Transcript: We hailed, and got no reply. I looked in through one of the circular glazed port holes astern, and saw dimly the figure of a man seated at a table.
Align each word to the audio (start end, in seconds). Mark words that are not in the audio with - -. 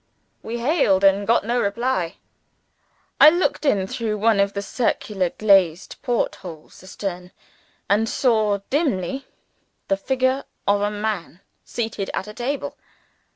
We 0.41 0.57
hailed, 0.57 1.03
and 1.03 1.27
got 1.27 1.43
no 1.45 1.61
reply. 1.61 2.15
I 3.19 3.29
looked 3.29 3.65
in 3.65 3.85
through 3.85 4.17
one 4.17 4.39
of 4.39 4.53
the 4.53 4.61
circular 4.63 5.29
glazed 5.29 5.97
port 6.01 6.37
holes 6.37 6.81
astern, 6.81 7.31
and 7.87 8.09
saw 8.09 8.61
dimly 8.71 9.27
the 9.89 9.97
figure 9.97 10.45
of 10.67 10.81
a 10.81 10.89
man 10.89 11.41
seated 11.63 12.09
at 12.15 12.27
a 12.27 12.33
table. 12.33 12.79